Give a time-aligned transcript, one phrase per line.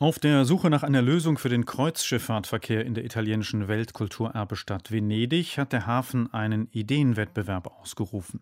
[0.00, 5.72] auf der Suche nach einer Lösung für den Kreuzschifffahrtverkehr in der italienischen Weltkulturerbestadt Venedig hat
[5.72, 8.40] der Hafen einen Ideenwettbewerb ausgerufen.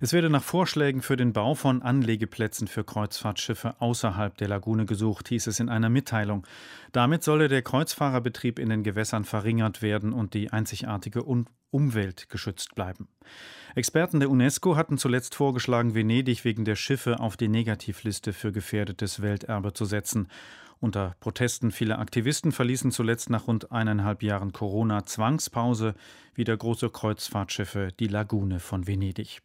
[0.00, 5.28] Es werde nach Vorschlägen für den Bau von Anlegeplätzen für Kreuzfahrtschiffe außerhalb der Lagune gesucht,
[5.28, 6.46] hieß es in einer Mitteilung.
[6.92, 11.22] Damit solle der Kreuzfahrerbetrieb in den Gewässern verringert werden und die einzigartige
[11.70, 13.08] Umwelt geschützt bleiben.
[13.74, 19.20] Experten der UNESCO hatten zuletzt vorgeschlagen, Venedig wegen der Schiffe auf die Negativliste für gefährdetes
[19.20, 20.28] Welterbe zu setzen.
[20.80, 25.94] Unter Protesten vieler Aktivisten verließen zuletzt nach rund eineinhalb Jahren Corona-Zwangspause
[26.34, 29.40] wieder große Kreuzfahrtschiffe die Lagune von Venedig.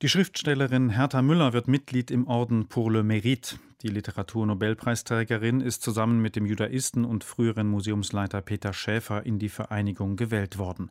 [0.00, 3.56] Die Schriftstellerin Hertha Müller wird Mitglied im Orden Pour le Mérite.
[3.82, 10.16] Die Literaturnobelpreisträgerin ist zusammen mit dem Judaisten und früheren Museumsleiter Peter Schäfer in die Vereinigung
[10.16, 10.90] gewählt worden.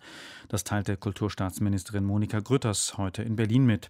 [0.50, 3.90] Das teilte Kulturstaatsministerin Monika Grütters heute in Berlin mit.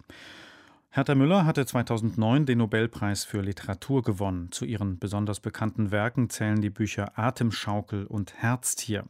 [0.90, 4.50] Hertha Müller hatte 2009 den Nobelpreis für Literatur gewonnen.
[4.50, 9.04] Zu ihren besonders bekannten Werken zählen die Bücher Atemschaukel und Herztier.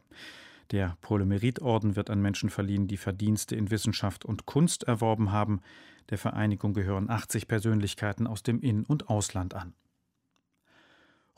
[0.71, 5.61] Der Polymeritorden wird an Menschen verliehen, die Verdienste in Wissenschaft und Kunst erworben haben.
[6.09, 9.73] Der Vereinigung gehören 80 Persönlichkeiten aus dem In- und Ausland an.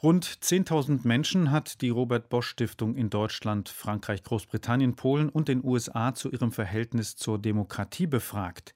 [0.01, 5.63] Rund 10.000 Menschen hat die Robert Bosch Stiftung in Deutschland, Frankreich, Großbritannien, Polen und den
[5.63, 8.73] USA zu ihrem Verhältnis zur Demokratie befragt.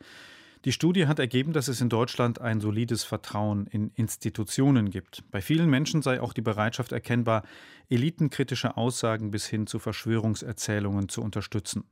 [0.65, 5.23] Die Studie hat ergeben, dass es in Deutschland ein solides Vertrauen in Institutionen gibt.
[5.29, 7.43] Bei vielen Menschen sei auch die Bereitschaft erkennbar,
[7.87, 11.83] elitenkritische Aussagen bis hin zu Verschwörungserzählungen zu unterstützen.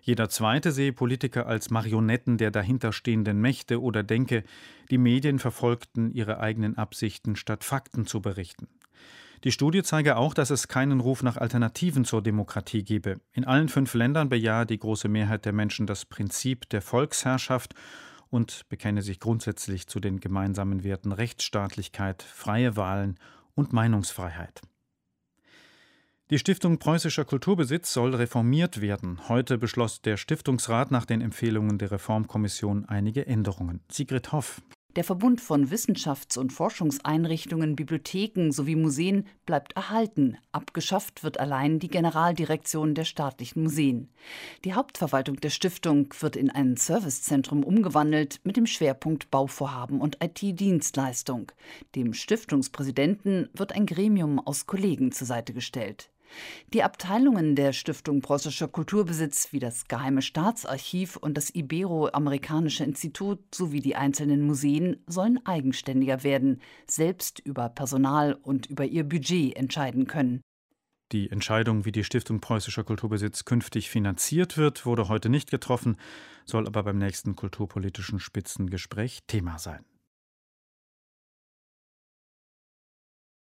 [0.00, 4.44] Jeder Zweite sehe Politiker als Marionetten der dahinterstehenden Mächte oder denke,
[4.90, 8.68] die Medien verfolgten ihre eigenen Absichten, statt Fakten zu berichten.
[9.44, 13.20] Die Studie zeige auch, dass es keinen Ruf nach Alternativen zur Demokratie gebe.
[13.34, 17.74] In allen fünf Ländern bejahe die große Mehrheit der Menschen das Prinzip der Volksherrschaft
[18.34, 23.16] und bekenne sich grundsätzlich zu den gemeinsamen Werten Rechtsstaatlichkeit, freie Wahlen
[23.54, 24.60] und Meinungsfreiheit.
[26.30, 29.28] Die Stiftung Preußischer Kulturbesitz soll reformiert werden.
[29.28, 33.84] Heute beschloss der Stiftungsrat nach den Empfehlungen der Reformkommission einige Änderungen.
[33.88, 34.60] Sigrid Hoff.
[34.96, 40.38] Der Verbund von Wissenschafts- und Forschungseinrichtungen, Bibliotheken sowie Museen bleibt erhalten.
[40.52, 44.08] Abgeschafft wird allein die Generaldirektion der staatlichen Museen.
[44.64, 51.50] Die Hauptverwaltung der Stiftung wird in ein Servicezentrum umgewandelt mit dem Schwerpunkt Bauvorhaben und IT-Dienstleistung.
[51.96, 56.13] Dem Stiftungspräsidenten wird ein Gremium aus Kollegen zur Seite gestellt.
[56.72, 63.80] Die Abteilungen der Stiftung Preußischer Kulturbesitz wie das Geheime Staatsarchiv und das Ibero-Amerikanische Institut sowie
[63.80, 70.40] die einzelnen Museen sollen eigenständiger werden, selbst über Personal und über ihr Budget entscheiden können.
[71.12, 75.96] Die Entscheidung, wie die Stiftung Preußischer Kulturbesitz künftig finanziert wird, wurde heute nicht getroffen,
[76.44, 79.84] soll aber beim nächsten kulturpolitischen Spitzengespräch Thema sein.